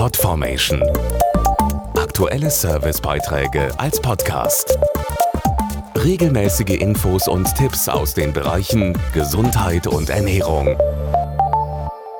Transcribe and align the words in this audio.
Podformation. 0.00 0.82
Aktuelle 1.94 2.50
Servicebeiträge 2.50 3.68
als 3.78 4.00
Podcast. 4.00 4.78
Regelmäßige 5.94 6.80
Infos 6.80 7.28
und 7.28 7.54
Tipps 7.54 7.86
aus 7.86 8.14
den 8.14 8.32
Bereichen 8.32 8.96
Gesundheit 9.12 9.86
und 9.86 10.08
Ernährung. 10.08 10.78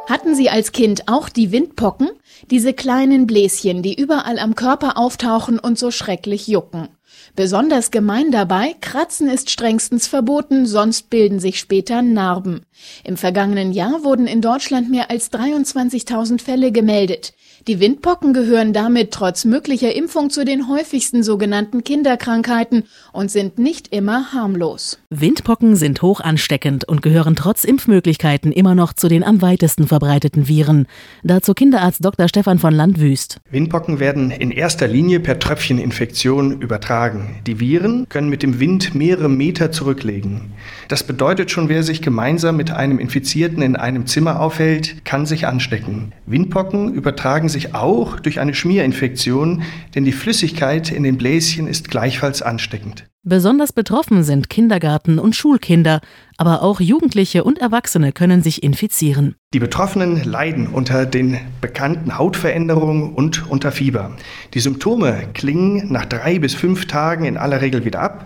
Hatten 0.07 0.35
Sie 0.35 0.51
als 0.51 0.73
Kind 0.73 1.09
auch 1.09 1.31
die 1.31 1.53
Windpocken? 1.53 2.11
Diese 2.51 2.75
kleinen 2.75 3.27
Bläschen, 3.27 3.83
die 3.83 3.99
überall 3.99 4.39
am 4.39 4.55
Körper 4.55 4.99
auftauchen 4.99 5.59
und 5.59 5.79
so 5.79 5.91
schrecklich 5.91 6.49
jucken. 6.49 6.91
Besonders 7.37 7.91
gemein 7.91 8.31
dabei, 8.31 8.75
Kratzen 8.81 9.29
ist 9.29 9.51
strengstens 9.51 10.07
verboten, 10.07 10.67
sonst 10.67 11.11
bilden 11.11 11.41
sich 11.41 11.59
später 11.59 12.03
Narben. 12.03 12.63
Im 13.05 13.17
vergangenen 13.17 13.73
Jahr 13.73 14.05
wurden 14.05 14.27
in 14.27 14.41
Deutschland 14.41 14.91
mehr 14.91 15.11
als 15.11 15.33
23.000 15.33 16.41
Fälle 16.41 16.73
gemeldet. 16.73 17.33
Die 17.67 17.79
Windpocken 17.79 18.33
gehören 18.33 18.73
damit 18.73 19.11
trotz 19.11 19.45
möglicher 19.45 19.95
Impfung 19.95 20.31
zu 20.31 20.47
den 20.47 20.67
häufigsten 20.69 21.23
sogenannten 21.23 21.85
Kinderkrankheiten 21.85 22.85
und 23.13 23.31
sind 23.31 23.59
nicht 23.59 23.89
immer 23.95 24.33
harmlos. 24.33 24.99
Windpocken 25.11 25.77
sind 25.77 26.01
hoch 26.01 26.21
ansteckend 26.21 26.89
und 26.89 27.03
gehören 27.03 27.37
trotz 27.37 27.65
Impfmöglichkeiten 27.65 28.51
immer 28.51 28.75
noch 28.75 28.95
zu 28.95 29.09
den 29.09 29.23
am 29.23 29.43
weitesten 29.43 29.87
verbreiteten 29.87 30.49
Viren. 30.49 30.87
Dazu 31.23 31.53
Kinderarzt 31.53 32.03
Dr. 32.03 32.29
Stefan 32.29 32.59
von 32.59 32.73
Landwüst. 32.73 33.41
Windpocken 33.51 34.01
werden 34.01 34.31
in 34.31 34.51
erster 34.51 34.89
Linie 34.89 35.21
per 35.21 35.39
Tröpfcheninfektion 35.39 36.63
übertragen. 36.63 37.10
Die 37.47 37.61
Viren 37.61 38.07
können 38.09 38.29
mit 38.29 38.43
dem 38.43 38.61
Wind 38.61 38.95
mehrere 38.95 39.29
Meter 39.29 39.73
zurücklegen. 39.73 40.53
Das 40.89 41.05
bedeutet 41.05 41.51
schon, 41.51 41.69
wer 41.69 41.83
sich 41.83 42.03
gemeinsam 42.03 42.57
mit 42.57 42.71
einem 42.71 42.99
Infizierten 42.99 43.63
in 43.63 43.77
einem 43.77 44.07
Zimmer 44.07 44.41
aufhält, 44.41 45.05
kann 45.05 45.27
sich 45.27 45.47
anstecken. 45.47 46.13
Windpocken 46.27 46.95
übertragen 46.95 47.49
sich 47.49 47.75
auch 47.75 48.21
durch 48.21 48.41
eine 48.41 48.55
Schmierinfektion, 48.55 49.63
denn 49.95 50.05
die 50.05 50.13
Flüssigkeit 50.13 50.91
in 50.91 51.03
den 51.03 51.19
Bläschen 51.19 51.67
ist 51.67 51.91
gleichfalls 51.91 52.43
ansteckend. 52.43 53.10
Besonders 53.23 53.75
betroffen 53.75 54.23
sind 54.23 54.49
Kindergarten- 54.49 55.19
und 55.19 55.37
Schulkinder, 55.37 56.01
aber 56.39 56.63
auch 56.63 56.81
Jugendliche 56.81 57.45
und 57.45 57.59
Erwachsene 57.59 58.13
können 58.13 58.43
sich 58.43 58.63
infizieren. 58.63 59.35
Die 59.53 59.59
Betroffenen 59.59 60.25
leiden 60.25 60.69
unter 60.69 61.05
den 61.05 61.39
bekannten 61.61 62.17
Hautveränderungen 62.17 63.13
und 63.13 63.47
unter 63.51 63.73
Fieber. 63.73 64.17
Die 64.55 64.61
Symptome 64.61 65.29
klingen 65.35 65.93
nach 65.93 66.07
drei 66.07 66.39
bis 66.39 66.55
fünf 66.55 66.87
Tagen 66.87 67.27
in 67.27 67.37
aller 67.37 67.61
Regel 67.61 67.85
wieder 67.85 68.01
ab. 68.01 68.25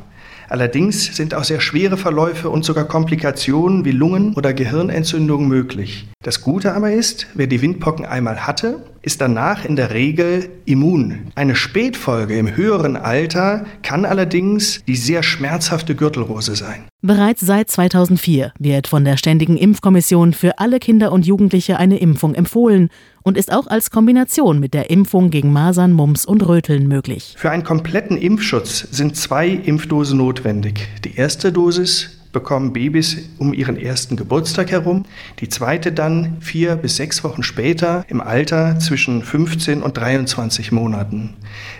Allerdings 0.48 1.16
sind 1.16 1.34
auch 1.34 1.42
sehr 1.42 1.60
schwere 1.60 1.96
Verläufe 1.96 2.48
und 2.48 2.64
sogar 2.64 2.84
Komplikationen 2.84 3.84
wie 3.84 3.90
Lungen- 3.90 4.34
oder 4.34 4.52
Gehirnentzündungen 4.52 5.48
möglich. 5.48 6.06
Das 6.24 6.40
Gute 6.40 6.72
aber 6.72 6.90
ist, 6.90 7.26
wer 7.34 7.46
die 7.46 7.60
Windpocken 7.60 8.06
einmal 8.06 8.46
hatte, 8.46 8.82
ist 9.02 9.20
danach 9.20 9.66
in 9.66 9.76
der 9.76 9.92
Regel 9.92 10.48
immun. 10.64 11.26
Eine 11.34 11.54
Spätfolge 11.54 12.38
im 12.38 12.56
höheren 12.56 12.96
Alter 12.96 13.66
kann 13.82 14.06
allerdings 14.06 14.82
die 14.86 14.96
sehr 14.96 15.22
schmerzhafte 15.22 15.94
Gürtelrose 15.94 16.56
sein. 16.56 16.84
Bereits 17.02 17.42
seit 17.42 17.70
2004 17.70 18.54
wird 18.58 18.86
von 18.86 19.04
der 19.04 19.18
Ständigen 19.18 19.58
Impfkommission 19.58 20.32
für 20.32 20.58
alle 20.58 20.78
Kinder 20.78 21.12
und 21.12 21.26
Jugendliche 21.26 21.76
eine 21.76 21.98
Impfung 21.98 22.34
empfohlen 22.34 22.88
und 23.22 23.36
ist 23.36 23.52
auch 23.52 23.66
als 23.66 23.90
Kombination 23.90 24.58
mit 24.60 24.72
der 24.72 24.88
Impfung 24.88 25.28
gegen 25.28 25.52
Masern, 25.52 25.92
Mumps 25.92 26.24
und 26.24 26.48
Röteln 26.48 26.88
möglich. 26.88 27.34
Für 27.36 27.50
einen 27.50 27.64
kompletten 27.64 28.16
Impfschutz 28.16 28.88
sind 28.90 29.16
zwei 29.18 29.48
Impfdosen 29.48 30.16
notwendig. 30.16 30.88
Die 31.04 31.16
erste 31.16 31.52
Dosis 31.52 32.23
bekommen 32.34 32.74
Babys 32.74 33.16
um 33.38 33.54
ihren 33.54 33.78
ersten 33.78 34.16
Geburtstag 34.16 34.70
herum, 34.70 35.06
die 35.40 35.48
zweite 35.48 35.90
dann 35.92 36.36
vier 36.40 36.76
bis 36.76 36.96
sechs 36.96 37.24
Wochen 37.24 37.42
später 37.42 38.04
im 38.08 38.20
Alter 38.20 38.78
zwischen 38.78 39.22
15 39.22 39.82
und 39.82 39.96
23 39.96 40.70
Monaten. 40.70 41.34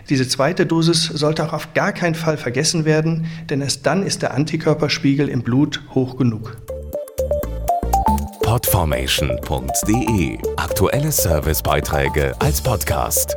Diese 0.09 0.27
zweite 0.27 0.65
Dosis 0.65 1.05
sollte 1.05 1.45
auch 1.45 1.53
auf 1.53 1.75
gar 1.75 1.93
keinen 1.93 2.15
Fall 2.15 2.39
vergessen 2.39 2.87
werden, 2.87 3.27
denn 3.51 3.61
erst 3.61 3.85
dann 3.85 4.03
ist 4.03 4.23
der 4.23 4.33
Antikörperspiegel 4.33 5.29
im 5.29 5.43
Blut 5.43 5.83
hoch 5.95 6.17
genug. 6.17 6.57
Podformation.de 8.43 10.39
Aktuelle 10.57 11.11
Servicebeiträge 11.11 12.35
als 12.39 12.63
Podcast. 12.63 13.37